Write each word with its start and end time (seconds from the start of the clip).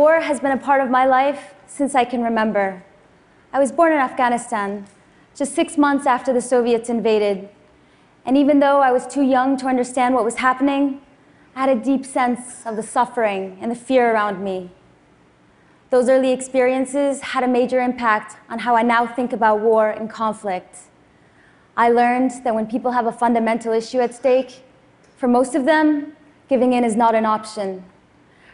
War 0.00 0.20
has 0.22 0.40
been 0.40 0.52
a 0.52 0.56
part 0.56 0.80
of 0.80 0.88
my 0.88 1.04
life 1.04 1.52
since 1.66 1.94
I 1.94 2.06
can 2.06 2.22
remember. 2.22 2.82
I 3.52 3.58
was 3.58 3.70
born 3.70 3.92
in 3.92 3.98
Afghanistan, 3.98 4.86
just 5.36 5.54
six 5.54 5.76
months 5.76 6.06
after 6.06 6.32
the 6.32 6.40
Soviets 6.40 6.88
invaded. 6.88 7.50
And 8.24 8.34
even 8.34 8.60
though 8.60 8.80
I 8.80 8.92
was 8.92 9.06
too 9.06 9.20
young 9.20 9.58
to 9.58 9.66
understand 9.66 10.14
what 10.14 10.24
was 10.24 10.36
happening, 10.36 11.02
I 11.54 11.66
had 11.66 11.68
a 11.68 11.84
deep 11.84 12.06
sense 12.06 12.64
of 12.64 12.76
the 12.76 12.82
suffering 12.82 13.58
and 13.60 13.70
the 13.70 13.74
fear 13.74 14.14
around 14.14 14.42
me. 14.42 14.70
Those 15.90 16.08
early 16.08 16.32
experiences 16.32 17.20
had 17.20 17.44
a 17.44 17.48
major 17.48 17.82
impact 17.82 18.38
on 18.48 18.60
how 18.60 18.74
I 18.76 18.82
now 18.82 19.06
think 19.06 19.34
about 19.34 19.60
war 19.60 19.90
and 19.90 20.08
conflict. 20.08 20.78
I 21.76 21.90
learned 21.90 22.30
that 22.44 22.54
when 22.54 22.66
people 22.66 22.92
have 22.92 23.04
a 23.04 23.12
fundamental 23.12 23.74
issue 23.74 24.00
at 24.00 24.14
stake, 24.14 24.62
for 25.18 25.28
most 25.28 25.54
of 25.54 25.66
them, 25.66 26.16
giving 26.48 26.72
in 26.72 26.84
is 26.84 26.96
not 26.96 27.14
an 27.14 27.26
option. 27.26 27.84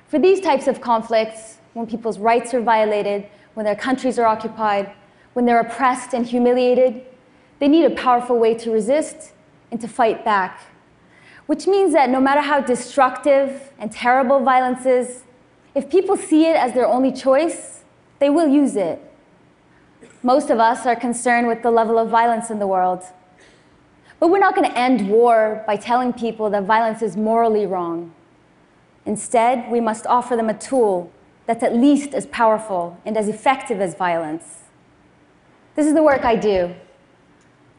For 0.09 0.19
these 0.19 0.41
types 0.41 0.69
of 0.69 0.81
conflicts, 0.81 1.59
when 1.75 1.87
people's 1.87 2.19
rights 2.19 2.55
are 2.55 2.61
violated, 2.61 3.27
when 3.55 3.67
their 3.67 3.75
countries 3.75 4.19
are 4.19 4.27
occupied, 4.27 4.93
when 5.33 5.45
they're 5.45 5.61
oppressed 5.61 6.15
and 6.15 6.25
humiliated, 6.25 7.03
they 7.59 7.69
need 7.69 7.85
a 7.85 7.91
powerful 7.91 8.39
way 8.39 8.55
to 8.55 8.71
resist 8.71 9.33
and 9.71 9.81
to 9.81 9.89
fight 9.89 10.25
back. 10.25 10.61
Which 11.47 11.67
means 11.67 11.93
that 11.93 12.11
no 12.11 12.21
matter 12.21 12.41
how 12.41 12.61
destructive 12.61 13.73
and 13.79 13.91
terrible 13.91 14.41
violence 14.41 14.87
is, 14.87 15.25
if 15.75 15.91
people 15.91 16.17
see 16.17 16.47
it 16.47 16.57
as 16.57 16.73
their 16.73 16.87
only 16.87 17.13
choice, 17.13 17.85
they 18.19 18.31
will 18.31 18.49
use 18.49 18.77
it. 18.77 19.01
Most 20.23 20.51
of 20.51 20.59
us 20.59 20.87
are 20.87 20.97
concerned 20.97 21.47
with 21.47 21.63
the 21.63 21.71
level 21.71 21.99
of 21.99 22.09
violence 22.09 22.51
in 22.51 22.59
the 22.59 22.67
world. 22.67 23.05
But 24.19 24.29
we're 24.29 24.39
not 24.39 24.55
going 24.55 24.71
to 24.71 24.79
end 24.79 25.09
war 25.09 25.63
by 25.67 25.77
telling 25.77 26.13
people 26.13 26.49
that 26.51 26.65
violence 26.65 27.03
is 27.03 27.17
morally 27.17 27.67
wrong. 27.67 28.13
Instead, 29.07 29.71
we 29.71 29.81
must 29.81 30.07
offer 30.07 30.37
them 30.37 30.51
a 30.51 30.55
tool 30.55 31.11
that's 31.47 31.63
at 31.63 31.75
least 31.75 32.13
as 32.13 32.27
powerful 32.27 33.01
and 33.07 33.17
as 33.17 33.29
effective 33.29 33.81
as 33.81 33.95
violence. 33.95 34.65
This 35.77 35.87
is 35.87 35.95
the 35.95 36.03
work 36.03 36.25
I 36.25 36.37
do. 36.37 36.75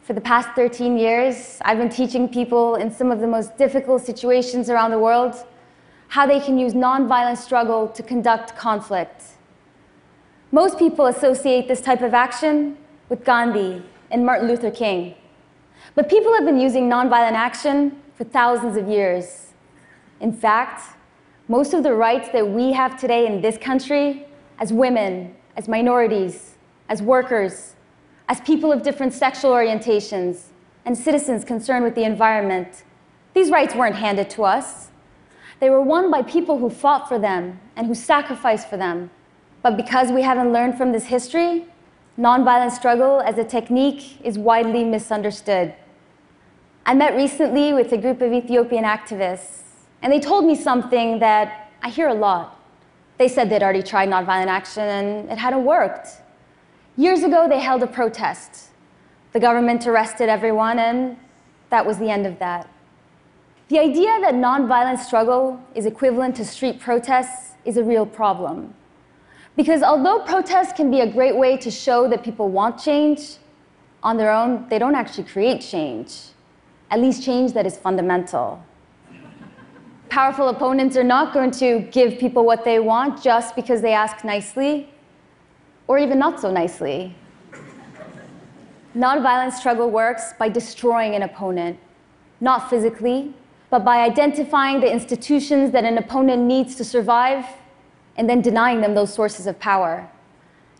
For 0.02 0.14
the 0.14 0.22
past 0.22 0.50
13 0.56 0.98
years, 0.98 1.60
I've 1.66 1.78
been 1.78 1.90
teaching 1.90 2.30
people 2.30 2.76
in 2.76 2.90
some 2.90 3.12
of 3.12 3.20
the 3.20 3.28
most 3.28 3.58
difficult 3.58 4.02
situations 4.04 4.70
around 4.70 4.92
the 4.92 5.00
world 5.00 5.46
how 6.10 6.26
they 6.26 6.40
can 6.40 6.58
use 6.58 6.74
nonviolent 6.74 7.38
struggle 7.38 7.90
to 7.90 8.02
conduct 8.02 8.56
conflict. 8.56 9.24
Most 10.52 10.80
people 10.80 11.08
associate 11.08 11.68
this 11.68 11.82
type 11.82 12.02
of 12.02 12.14
action 12.14 12.78
with 13.10 13.26
Gandhi 13.26 13.84
and 14.12 14.26
Martin 14.26 14.48
Luther 14.48 14.72
King. 14.72 15.16
But 15.96 16.10
people 16.10 16.34
have 16.34 16.46
been 16.46 16.60
using 16.60 16.90
nonviolent 16.90 17.34
action 17.34 18.02
for 18.16 18.24
thousands 18.24 18.78
of 18.78 18.88
years. 18.88 19.54
In 20.22 20.32
fact, 20.32 20.97
most 21.48 21.74
of 21.74 21.84
the 21.84 21.94
rights 21.94 22.30
that 22.30 22.48
we 22.48 22.74
have 22.74 23.00
today 23.00 23.26
in 23.26 23.42
this 23.42 23.58
country, 23.58 24.26
as 24.60 24.74
women, 24.74 25.36
as 25.56 25.68
minorities, 25.68 26.56
as 26.90 27.02
workers, 27.02 27.76
as 28.28 28.42
people 28.42 28.72
of 28.72 28.84
different 28.84 29.14
sexual 29.14 29.52
orientations, 29.52 30.48
and 30.86 30.98
citizens 30.98 31.46
concerned 31.46 31.86
with 31.86 31.96
the 31.96 32.04
environment, 32.04 32.84
these 33.34 33.50
rights 33.50 33.76
weren't 33.76 33.96
handed 33.96 34.30
to 34.30 34.44
us. 34.44 34.90
They 35.60 35.70
were 35.70 35.82
won 35.82 36.12
by 36.12 36.22
people 36.22 36.60
who 36.60 36.70
fought 36.70 37.08
for 37.08 37.20
them 37.20 37.60
and 37.76 37.88
who 37.88 37.96
sacrificed 37.96 38.70
for 38.70 38.78
them. 38.78 39.10
But 39.62 39.78
because 39.78 40.12
we 40.12 40.22
haven't 40.22 40.54
learned 40.54 40.78
from 40.78 40.92
this 40.92 41.06
history, 41.06 41.66
nonviolent 42.18 42.72
struggle 42.72 43.22
as 43.22 43.38
a 43.38 43.44
technique 43.44 44.20
is 44.24 44.38
widely 44.38 44.84
misunderstood. 44.84 45.74
I 46.86 46.94
met 46.94 47.16
recently 47.16 47.74
with 47.74 47.92
a 47.92 47.98
group 47.98 48.22
of 48.22 48.32
Ethiopian 48.34 48.84
activists, 48.84 49.62
and 50.02 50.12
they 50.12 50.20
told 50.20 50.46
me 50.46 50.56
something 50.56 51.20
that 51.20 51.72
I 51.82 51.90
hear 51.90 52.08
a 52.08 52.14
lot. 52.14 52.60
They 53.18 53.28
said 53.28 53.50
they'd 53.50 53.64
already 53.64 53.84
tried 53.84 54.10
nonviolent 54.10 54.48
action 54.48 54.84
and 54.84 55.32
it 55.32 55.38
hadn't 55.38 55.66
worked. 55.66 56.10
Years 56.96 57.24
ago, 57.24 57.48
they 57.48 57.60
held 57.60 57.84
a 57.84 57.88
protest. 57.88 58.70
The 59.34 59.40
government 59.40 59.86
arrested 59.86 60.30
everyone, 60.30 60.80
and 60.80 61.18
that 61.70 61.86
was 61.86 61.98
the 61.98 62.10
end 62.10 62.26
of 62.26 62.40
that. 62.40 62.70
The 63.70 63.80
idea 63.80 64.20
that 64.22 64.34
nonviolent 64.34 65.00
struggle 65.00 65.62
is 65.76 65.86
equivalent 65.86 66.36
to 66.38 66.46
street 66.46 66.80
protests 66.80 67.56
is 67.66 67.78
a 67.78 67.84
real 67.84 68.06
problem. 68.06 68.74
Because 69.56 69.84
although 69.84 70.20
protests 70.20 70.74
can 70.74 70.90
be 70.90 71.02
a 71.02 71.12
great 71.12 71.36
way 71.36 71.58
to 71.58 71.70
show 71.70 72.08
that 72.10 72.24
people 72.24 72.50
want 72.50 72.80
change, 72.80 73.38
on 74.04 74.18
their 74.18 74.32
own, 74.32 74.68
they 74.70 74.80
don't 74.80 74.96
actually 74.96 75.24
create 75.24 75.62
change, 75.62 76.30
at 76.90 77.00
least 77.00 77.24
change 77.24 77.54
that 77.54 77.66
is 77.66 77.78
fundamental. 77.78 78.64
Powerful 80.10 80.50
opponents 80.50 80.96
are 80.96 81.04
not 81.04 81.34
going 81.34 81.52
to 81.52 81.82
give 81.92 82.18
people 82.18 82.46
what 82.46 82.64
they 82.64 82.80
want 82.80 83.22
just 83.22 83.56
because 83.56 83.82
they 83.82 83.94
ask 83.94 84.24
nicely, 84.24 84.90
or 85.88 86.00
even 86.00 86.18
not 86.18 86.40
so 86.40 86.52
nicely. 86.52 87.16
Nonviolent 88.96 89.54
struggle 89.54 89.90
works 89.90 90.34
by 90.40 90.50
destroying 90.50 91.14
an 91.14 91.24
opponent, 91.24 91.78
not 92.40 92.70
physically, 92.70 93.34
but 93.70 93.84
by 93.84 93.98
identifying 93.98 94.80
the 94.80 94.92
institutions 94.92 95.72
that 95.72 95.84
an 95.84 95.98
opponent 95.98 96.44
needs 96.44 96.76
to 96.76 96.84
survive 96.84 97.46
and 98.16 98.30
then 98.30 98.42
denying 98.42 98.82
them 98.82 98.96
those 98.96 99.14
sources 99.14 99.46
of 99.46 99.60
power. 99.60 100.10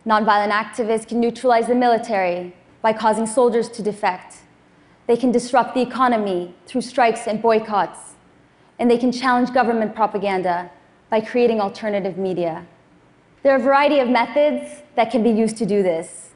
Nonviolent 0.06 0.50
activists 0.50 1.06
can 1.06 1.20
neutralize 1.20 1.66
the 1.66 1.74
military 1.74 2.54
by 2.80 2.92
causing 2.92 3.26
soldiers 3.26 3.68
to 3.68 3.82
defect. 3.82 4.38
They 5.06 5.16
can 5.16 5.30
disrupt 5.30 5.74
the 5.74 5.82
economy 5.82 6.54
through 6.66 6.80
strikes 6.80 7.26
and 7.26 7.42
boycotts. 7.42 8.14
And 8.78 8.90
they 8.90 8.98
can 8.98 9.12
challenge 9.12 9.52
government 9.52 9.94
propaganda 9.94 10.70
by 11.10 11.20
creating 11.20 11.60
alternative 11.60 12.16
media. 12.16 12.66
There 13.42 13.52
are 13.52 13.58
a 13.58 13.62
variety 13.62 13.98
of 14.00 14.08
methods 14.08 14.82
that 14.94 15.10
can 15.10 15.22
be 15.22 15.30
used 15.30 15.56
to 15.58 15.66
do 15.66 15.82
this. 15.82 16.30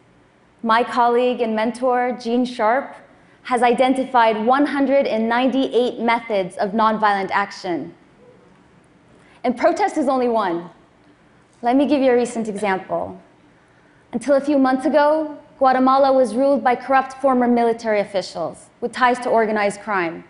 My 0.62 0.84
colleague 0.84 1.40
and 1.40 1.54
mentor, 1.56 2.16
Gene 2.20 2.44
Sharp, 2.44 2.94
has 3.42 3.62
identified 3.62 4.46
198 4.46 5.98
methods 5.98 6.56
of 6.56 6.70
nonviolent 6.70 7.30
action. 7.32 7.92
And 9.42 9.58
protest 9.58 9.96
is 9.96 10.08
only 10.08 10.28
one. 10.28 10.70
Let 11.60 11.76
me 11.76 11.86
give 11.86 12.00
you 12.00 12.12
a 12.12 12.16
recent 12.16 12.48
example. 12.48 13.20
Until 14.12 14.36
a 14.36 14.40
few 14.40 14.58
months 14.58 14.86
ago, 14.86 15.38
Guatemala 15.58 16.12
was 16.12 16.34
ruled 16.34 16.62
by 16.62 16.76
corrupt 16.76 17.14
former 17.20 17.48
military 17.48 18.00
officials 18.00 18.66
with 18.80 18.92
ties 18.92 19.18
to 19.20 19.28
organized 19.28 19.80
crime. 19.80 20.24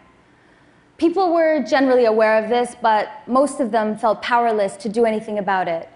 People 1.03 1.35
were 1.35 1.65
generally 1.65 2.05
aware 2.05 2.41
of 2.41 2.49
this, 2.49 2.77
but 2.81 3.09
most 3.27 3.59
of 3.59 3.73
them 3.73 3.99
felt 3.99 4.23
powerless 4.23 4.77
to 4.77 4.89
do 4.89 5.05
anything 5.05 5.37
about 5.37 5.67
it. 5.67 5.89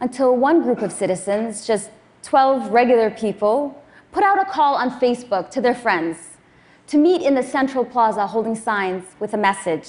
Until 0.00 0.36
one 0.36 0.60
group 0.60 0.82
of 0.82 0.90
citizens, 0.90 1.64
just 1.68 1.92
12 2.24 2.72
regular 2.72 3.12
people, 3.12 3.80
put 4.10 4.24
out 4.24 4.40
a 4.40 4.44
call 4.44 4.74
on 4.74 4.90
Facebook 4.98 5.50
to 5.50 5.60
their 5.60 5.76
friends 5.76 6.38
to 6.88 6.98
meet 6.98 7.22
in 7.22 7.36
the 7.36 7.44
central 7.44 7.84
plaza 7.84 8.26
holding 8.26 8.56
signs 8.56 9.04
with 9.20 9.34
a 9.34 9.38
message 9.38 9.88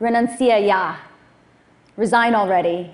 Renuncia 0.00 0.66
ya, 0.66 0.96
resign 1.98 2.34
already. 2.34 2.90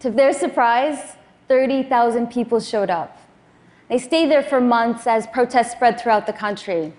to 0.00 0.10
their 0.10 0.34
surprise, 0.34 1.16
30,000 1.48 2.26
people 2.26 2.60
showed 2.60 2.90
up. 2.90 3.16
They 3.88 3.96
stayed 3.96 4.30
there 4.30 4.42
for 4.42 4.60
months 4.60 5.06
as 5.06 5.26
protests 5.28 5.72
spread 5.72 5.98
throughout 5.98 6.26
the 6.26 6.34
country. 6.34 6.92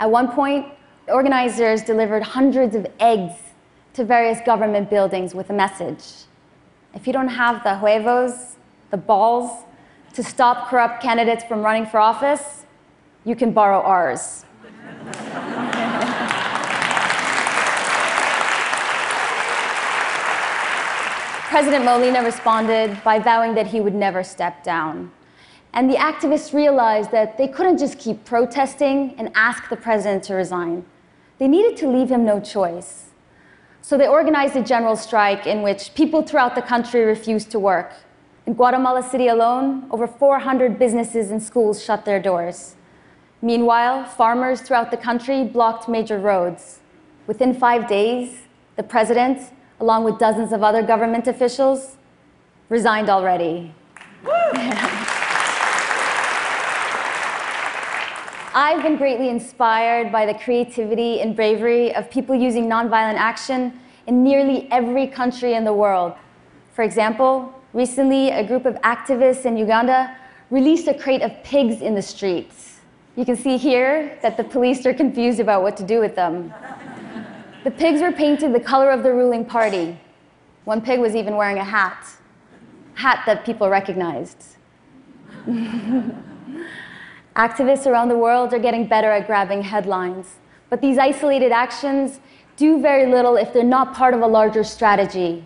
At 0.00 0.10
one 0.10 0.32
point, 0.32 0.73
organizers 1.08 1.82
delivered 1.82 2.22
hundreds 2.22 2.74
of 2.74 2.86
eggs 2.98 3.34
to 3.94 4.04
various 4.04 4.40
government 4.44 4.90
buildings 4.90 5.34
with 5.34 5.50
a 5.50 5.52
message. 5.52 6.04
If 6.94 7.06
you 7.06 7.12
don't 7.12 7.28
have 7.28 7.62
the 7.62 7.78
huevos, 7.78 8.56
the 8.90 8.96
balls, 8.96 9.64
to 10.14 10.22
stop 10.22 10.68
corrupt 10.68 11.02
candidates 11.02 11.44
from 11.44 11.62
running 11.62 11.86
for 11.86 11.98
office, 11.98 12.64
you 13.24 13.36
can 13.36 13.52
borrow 13.52 13.80
ours. 13.80 14.44
President 21.48 21.84
Molina 21.84 22.22
responded 22.22 23.00
by 23.04 23.18
vowing 23.18 23.54
that 23.54 23.66
he 23.68 23.80
would 23.80 23.94
never 23.94 24.24
step 24.24 24.64
down. 24.64 25.12
And 25.72 25.90
the 25.90 25.96
activists 25.96 26.52
realized 26.52 27.10
that 27.12 27.36
they 27.36 27.48
couldn't 27.48 27.78
just 27.78 27.98
keep 27.98 28.24
protesting 28.24 29.14
and 29.18 29.30
ask 29.34 29.68
the 29.68 29.76
president 29.76 30.22
to 30.24 30.34
resign. 30.34 30.84
They 31.38 31.48
needed 31.48 31.76
to 31.78 31.88
leave 31.88 32.10
him 32.10 32.24
no 32.24 32.40
choice. 32.40 33.10
So 33.82 33.98
they 33.98 34.08
organized 34.08 34.56
a 34.56 34.62
general 34.62 34.96
strike 34.96 35.46
in 35.46 35.62
which 35.62 35.94
people 35.94 36.22
throughout 36.22 36.54
the 36.54 36.62
country 36.62 37.04
refused 37.04 37.50
to 37.50 37.58
work. 37.58 37.92
In 38.46 38.54
Guatemala 38.54 39.02
City 39.02 39.28
alone, 39.28 39.86
over 39.90 40.06
400 40.06 40.78
businesses 40.78 41.30
and 41.30 41.42
schools 41.42 41.82
shut 41.82 42.04
their 42.04 42.20
doors. 42.20 42.76
Meanwhile, 43.42 44.06
farmers 44.06 44.60
throughout 44.60 44.90
the 44.90 44.96
country 44.96 45.44
blocked 45.44 45.88
major 45.88 46.18
roads. 46.18 46.80
Within 47.26 47.52
five 47.52 47.88
days, 47.88 48.42
the 48.76 48.82
president, 48.82 49.52
along 49.80 50.04
with 50.04 50.18
dozens 50.18 50.52
of 50.52 50.62
other 50.62 50.82
government 50.82 51.26
officials, 51.26 51.96
resigned 52.68 53.10
already. 53.10 53.74
I've 58.56 58.84
been 58.84 58.96
greatly 58.96 59.30
inspired 59.30 60.12
by 60.12 60.26
the 60.26 60.34
creativity 60.34 61.20
and 61.20 61.34
bravery 61.34 61.92
of 61.92 62.08
people 62.08 62.36
using 62.36 62.68
nonviolent 62.68 63.16
action 63.16 63.80
in 64.06 64.22
nearly 64.22 64.70
every 64.70 65.08
country 65.08 65.54
in 65.54 65.64
the 65.64 65.72
world. 65.72 66.12
For 66.72 66.84
example, 66.84 67.52
recently 67.72 68.30
a 68.30 68.46
group 68.46 68.64
of 68.64 68.76
activists 68.82 69.44
in 69.44 69.56
Uganda 69.56 70.16
released 70.50 70.86
a 70.86 70.94
crate 70.94 71.20
of 71.20 71.32
pigs 71.42 71.82
in 71.82 71.96
the 71.96 72.02
streets. 72.02 72.78
You 73.16 73.24
can 73.24 73.34
see 73.34 73.56
here 73.56 74.16
that 74.22 74.36
the 74.36 74.44
police 74.44 74.86
are 74.86 74.94
confused 74.94 75.40
about 75.40 75.64
what 75.64 75.76
to 75.78 75.82
do 75.82 75.98
with 75.98 76.14
them. 76.14 76.54
The 77.64 77.72
pigs 77.72 78.00
were 78.00 78.12
painted 78.12 78.52
the 78.54 78.60
color 78.60 78.92
of 78.92 79.02
the 79.02 79.12
ruling 79.12 79.44
party. 79.44 79.98
One 80.62 80.80
pig 80.80 81.00
was 81.00 81.16
even 81.16 81.34
wearing 81.34 81.58
a 81.58 81.64
hat, 81.64 82.06
hat 82.94 83.24
that 83.26 83.44
people 83.44 83.68
recognized. 83.68 84.44
Activists 87.36 87.84
around 87.86 88.10
the 88.10 88.16
world 88.16 88.54
are 88.54 88.60
getting 88.60 88.86
better 88.86 89.10
at 89.10 89.26
grabbing 89.26 89.62
headlines, 89.62 90.36
but 90.70 90.80
these 90.80 90.98
isolated 90.98 91.50
actions 91.50 92.20
do 92.56 92.80
very 92.80 93.10
little 93.10 93.34
if 93.34 93.52
they're 93.52 93.64
not 93.64 93.92
part 93.92 94.14
of 94.14 94.20
a 94.20 94.26
larger 94.26 94.62
strategy. 94.62 95.44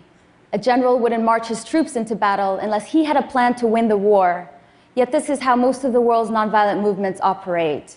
A 0.53 0.59
general 0.59 0.99
wouldn't 0.99 1.23
march 1.23 1.47
his 1.47 1.63
troops 1.63 1.95
into 1.95 2.15
battle 2.15 2.57
unless 2.57 2.91
he 2.91 3.05
had 3.05 3.17
a 3.17 3.23
plan 3.23 3.55
to 3.55 3.65
win 3.65 3.87
the 3.87 3.97
war. 3.97 4.47
Yet 4.93 5.11
this 5.11 5.29
is 5.29 5.39
how 5.39 5.55
most 5.55 5.83
of 5.83 5.91
the 5.91 5.99
world's 5.99 6.29
nonviolent 6.29 6.79
movements 6.79 7.19
operate. 7.23 7.95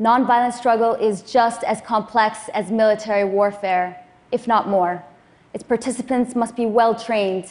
Nonviolent 0.00 0.54
struggle 0.54 0.94
is 0.94 1.22
just 1.22 1.62
as 1.62 1.80
complex 1.80 2.48
as 2.54 2.72
military 2.72 3.24
warfare, 3.24 4.04
if 4.32 4.48
not 4.48 4.68
more. 4.68 5.04
Its 5.54 5.62
participants 5.62 6.34
must 6.34 6.56
be 6.56 6.66
well 6.66 6.92
trained 6.92 7.48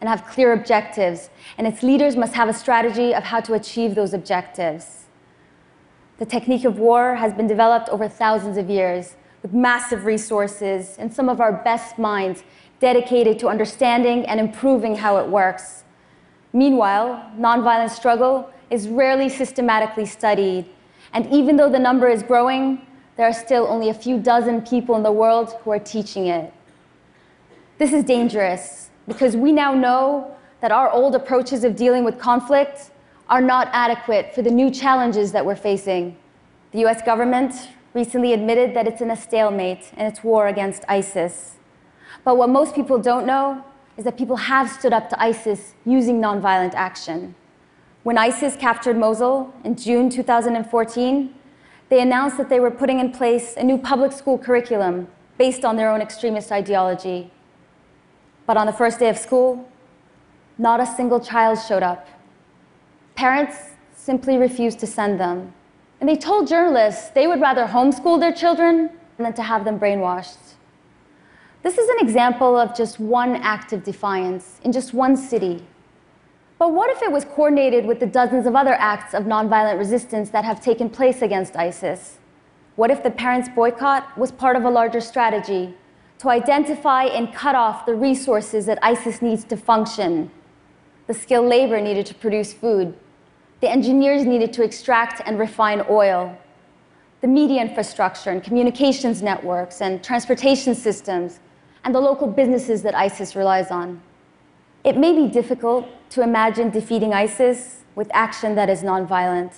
and 0.00 0.08
have 0.08 0.26
clear 0.26 0.52
objectives, 0.52 1.30
and 1.58 1.66
its 1.68 1.84
leaders 1.84 2.16
must 2.16 2.34
have 2.34 2.48
a 2.48 2.52
strategy 2.52 3.14
of 3.14 3.22
how 3.22 3.38
to 3.38 3.54
achieve 3.54 3.94
those 3.94 4.12
objectives. 4.12 5.01
The 6.18 6.26
technique 6.26 6.64
of 6.64 6.78
war 6.78 7.16
has 7.16 7.32
been 7.32 7.46
developed 7.46 7.88
over 7.88 8.08
thousands 8.08 8.56
of 8.56 8.70
years 8.70 9.16
with 9.42 9.52
massive 9.52 10.04
resources 10.04 10.96
and 10.98 11.12
some 11.12 11.28
of 11.28 11.40
our 11.40 11.52
best 11.52 11.98
minds 11.98 12.44
dedicated 12.80 13.38
to 13.40 13.48
understanding 13.48 14.24
and 14.26 14.38
improving 14.38 14.96
how 14.96 15.16
it 15.18 15.28
works. 15.28 15.84
Meanwhile, 16.52 17.30
nonviolent 17.38 17.90
struggle 17.90 18.50
is 18.70 18.88
rarely 18.88 19.28
systematically 19.28 20.06
studied, 20.06 20.66
and 21.12 21.30
even 21.32 21.56
though 21.56 21.70
the 21.70 21.78
number 21.78 22.08
is 22.08 22.22
growing, 22.22 22.86
there 23.16 23.26
are 23.26 23.32
still 23.32 23.66
only 23.68 23.88
a 23.88 23.94
few 23.94 24.18
dozen 24.18 24.62
people 24.62 24.96
in 24.96 25.02
the 25.02 25.12
world 25.12 25.52
who 25.62 25.70
are 25.70 25.78
teaching 25.78 26.26
it. 26.26 26.52
This 27.78 27.92
is 27.92 28.04
dangerous 28.04 28.90
because 29.06 29.36
we 29.36 29.52
now 29.52 29.74
know 29.74 30.34
that 30.60 30.72
our 30.72 30.90
old 30.90 31.14
approaches 31.14 31.64
of 31.64 31.76
dealing 31.76 32.04
with 32.04 32.18
conflict 32.18 32.90
are 33.32 33.40
not 33.40 33.70
adequate 33.72 34.34
for 34.34 34.42
the 34.42 34.50
new 34.50 34.70
challenges 34.70 35.32
that 35.32 35.46
we're 35.46 35.56
facing. 35.56 36.14
The 36.72 36.84
US 36.84 37.00
government 37.00 37.54
recently 37.94 38.34
admitted 38.34 38.76
that 38.76 38.86
it's 38.86 39.00
in 39.00 39.10
a 39.10 39.16
stalemate 39.16 39.90
in 39.96 40.04
its 40.04 40.22
war 40.22 40.48
against 40.48 40.84
ISIS. 40.86 41.56
But 42.24 42.36
what 42.36 42.50
most 42.50 42.74
people 42.74 42.98
don't 42.98 43.24
know 43.24 43.64
is 43.96 44.04
that 44.04 44.18
people 44.18 44.36
have 44.36 44.68
stood 44.70 44.92
up 44.92 45.08
to 45.08 45.18
ISIS 45.18 45.72
using 45.86 46.20
nonviolent 46.20 46.74
action. 46.74 47.34
When 48.02 48.18
ISIS 48.18 48.54
captured 48.54 48.98
Mosul 48.98 49.50
in 49.64 49.76
June 49.76 50.10
2014, 50.10 51.34
they 51.88 52.02
announced 52.02 52.36
that 52.36 52.50
they 52.50 52.60
were 52.60 52.70
putting 52.70 53.00
in 53.00 53.12
place 53.12 53.54
a 53.56 53.64
new 53.64 53.78
public 53.78 54.12
school 54.12 54.36
curriculum 54.36 55.08
based 55.38 55.64
on 55.64 55.76
their 55.76 55.88
own 55.88 56.02
extremist 56.02 56.52
ideology. 56.52 57.30
But 58.44 58.58
on 58.58 58.66
the 58.66 58.74
first 58.74 58.98
day 58.98 59.08
of 59.08 59.16
school, 59.16 59.66
not 60.58 60.80
a 60.80 60.86
single 60.86 61.18
child 61.18 61.58
showed 61.66 61.82
up. 61.82 62.06
Parents 63.14 63.56
simply 63.94 64.36
refused 64.36 64.80
to 64.80 64.86
send 64.86 65.20
them. 65.20 65.52
And 66.00 66.08
they 66.08 66.16
told 66.16 66.48
journalists 66.48 67.10
they 67.10 67.26
would 67.26 67.40
rather 67.40 67.66
homeschool 67.66 68.18
their 68.18 68.32
children 68.32 68.90
than 69.18 69.32
to 69.34 69.42
have 69.42 69.64
them 69.64 69.78
brainwashed. 69.78 70.54
This 71.62 71.78
is 71.78 71.88
an 71.88 71.98
example 72.00 72.56
of 72.56 72.76
just 72.76 72.98
one 72.98 73.36
act 73.36 73.72
of 73.72 73.84
defiance 73.84 74.58
in 74.64 74.72
just 74.72 74.92
one 74.92 75.16
city. 75.16 75.64
But 76.58 76.72
what 76.72 76.90
if 76.90 77.02
it 77.02 77.12
was 77.12 77.24
coordinated 77.24 77.86
with 77.86 78.00
the 78.00 78.06
dozens 78.06 78.46
of 78.46 78.56
other 78.56 78.74
acts 78.74 79.14
of 79.14 79.24
nonviolent 79.24 79.78
resistance 79.78 80.30
that 80.30 80.44
have 80.44 80.60
taken 80.60 80.90
place 80.90 81.22
against 81.22 81.56
ISIS? 81.56 82.18
What 82.74 82.90
if 82.90 83.02
the 83.02 83.10
parents' 83.10 83.48
boycott 83.48 84.16
was 84.18 84.32
part 84.32 84.56
of 84.56 84.64
a 84.64 84.70
larger 84.70 85.00
strategy 85.00 85.74
to 86.18 86.30
identify 86.30 87.04
and 87.04 87.32
cut 87.32 87.54
off 87.54 87.86
the 87.86 87.94
resources 87.94 88.66
that 88.66 88.78
ISIS 88.82 89.22
needs 89.22 89.44
to 89.44 89.56
function? 89.56 90.30
The 91.06 91.14
skilled 91.14 91.48
labor 91.48 91.80
needed 91.80 92.06
to 92.06 92.14
produce 92.14 92.52
food, 92.52 92.96
the 93.60 93.70
engineers 93.70 94.24
needed 94.24 94.52
to 94.54 94.64
extract 94.64 95.22
and 95.24 95.38
refine 95.38 95.84
oil. 95.88 96.36
The 97.20 97.28
media 97.28 97.62
infrastructure 97.62 98.30
and 98.30 98.42
communications 98.42 99.22
networks 99.22 99.80
and 99.80 100.02
transportation 100.02 100.74
systems 100.74 101.38
and 101.84 101.94
the 101.94 102.00
local 102.00 102.26
businesses 102.26 102.82
that 102.82 102.96
ISIS 102.96 103.36
relies 103.36 103.70
on. 103.70 104.02
It 104.82 104.96
may 104.96 105.14
be 105.14 105.28
difficult 105.28 105.86
to 106.10 106.22
imagine 106.22 106.70
defeating 106.70 107.14
ISIS 107.14 107.84
with 107.94 108.10
action 108.12 108.56
that 108.56 108.68
is 108.68 108.82
nonviolent. 108.82 109.54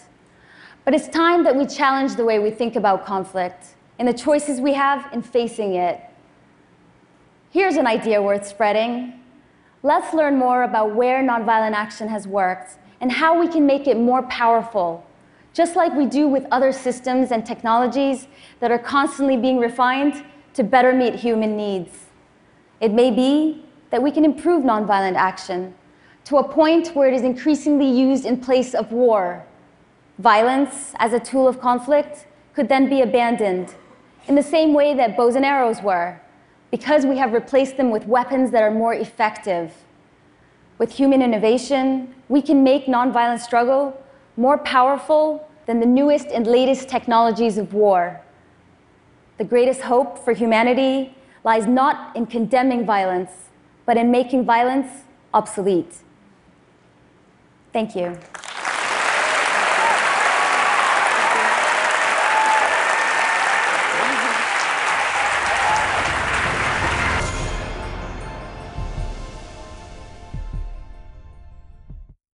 But 0.84 0.92
it's 0.92 1.08
time 1.08 1.44
that 1.44 1.56
we 1.56 1.64
challenge 1.64 2.16
the 2.16 2.26
way 2.26 2.38
we 2.38 2.50
think 2.50 2.76
about 2.76 3.06
conflict 3.06 3.68
and 3.98 4.06
the 4.06 4.12
choices 4.12 4.60
we 4.60 4.74
have 4.74 5.10
in 5.14 5.22
facing 5.22 5.76
it. 5.76 6.00
Here's 7.50 7.76
an 7.76 7.86
idea 7.86 8.20
worth 8.20 8.46
spreading. 8.46 9.23
Let's 9.84 10.14
learn 10.14 10.38
more 10.38 10.62
about 10.62 10.94
where 10.94 11.22
nonviolent 11.22 11.74
action 11.74 12.08
has 12.08 12.26
worked 12.26 12.78
and 13.02 13.12
how 13.12 13.38
we 13.38 13.46
can 13.46 13.66
make 13.66 13.86
it 13.86 13.98
more 13.98 14.22
powerful, 14.22 15.04
just 15.52 15.76
like 15.76 15.92
we 15.92 16.06
do 16.06 16.26
with 16.26 16.46
other 16.50 16.72
systems 16.72 17.30
and 17.30 17.44
technologies 17.44 18.26
that 18.60 18.70
are 18.70 18.78
constantly 18.78 19.36
being 19.36 19.58
refined 19.58 20.24
to 20.54 20.64
better 20.64 20.94
meet 20.94 21.16
human 21.16 21.54
needs. 21.54 22.06
It 22.80 22.92
may 22.92 23.10
be 23.10 23.62
that 23.90 24.02
we 24.02 24.10
can 24.10 24.24
improve 24.24 24.64
nonviolent 24.64 25.16
action 25.16 25.74
to 26.24 26.38
a 26.38 26.48
point 26.48 26.96
where 26.96 27.08
it 27.08 27.14
is 27.14 27.20
increasingly 27.20 27.90
used 27.90 28.24
in 28.24 28.40
place 28.40 28.72
of 28.72 28.90
war. 28.90 29.44
Violence 30.18 30.94
as 30.96 31.12
a 31.12 31.20
tool 31.20 31.46
of 31.46 31.60
conflict 31.60 32.26
could 32.54 32.70
then 32.70 32.88
be 32.88 33.02
abandoned 33.02 33.74
in 34.28 34.34
the 34.34 34.42
same 34.42 34.72
way 34.72 34.94
that 34.94 35.14
bows 35.14 35.34
and 35.34 35.44
arrows 35.44 35.82
were, 35.82 36.18
because 36.74 37.06
we 37.06 37.16
have 37.16 37.32
replaced 37.32 37.76
them 37.76 37.88
with 37.92 38.04
weapons 38.04 38.50
that 38.50 38.60
are 38.60 38.70
more 38.72 38.94
effective. 38.94 39.72
With 40.76 40.90
human 40.90 41.22
innovation, 41.22 42.12
we 42.28 42.42
can 42.42 42.64
make 42.64 42.86
nonviolent 42.86 43.38
struggle 43.38 43.96
more 44.36 44.58
powerful 44.58 45.48
than 45.66 45.78
the 45.78 45.86
newest 45.86 46.26
and 46.26 46.48
latest 46.48 46.88
technologies 46.88 47.58
of 47.58 47.74
war. 47.74 48.20
The 49.38 49.44
greatest 49.44 49.82
hope 49.82 50.18
for 50.18 50.32
humanity 50.32 51.16
lies 51.44 51.64
not 51.64 52.16
in 52.16 52.26
condemning 52.26 52.84
violence, 52.84 53.30
but 53.86 53.96
in 53.96 54.10
making 54.10 54.44
violence 54.44 55.04
obsolete. 55.32 55.98
Thank 57.72 57.94
you. 57.94 58.18